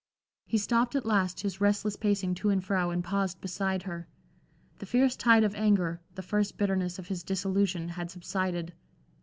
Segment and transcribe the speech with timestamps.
[0.47, 4.07] He stopped at last his restless pacing to and fro and paused beside her.
[4.79, 8.73] The fierce tide of anger, the first bitterness of his disillusion, had subsided.